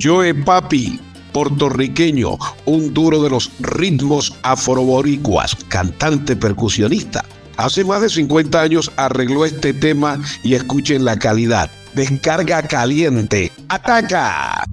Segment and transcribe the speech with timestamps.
[0.00, 1.00] Joe Papi,
[1.32, 2.36] puertorriqueño,
[2.66, 7.24] un duro de los ritmos afroboricuas, cantante percusionista.
[7.56, 11.70] Hace más de 50 años arregló este tema y escuchen la calidad.
[11.94, 13.50] Descarga caliente.
[13.68, 14.65] ¡Ataca!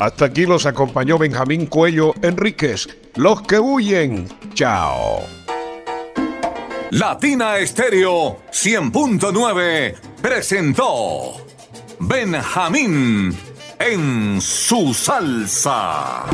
[0.00, 2.88] Hasta aquí los acompañó Benjamín Cuello Enríquez.
[3.16, 4.28] Los que huyen.
[4.54, 5.24] Chao.
[6.90, 11.36] Latina Estéreo 100.9 presentó
[11.98, 13.36] Benjamín
[13.78, 16.24] en su salsa.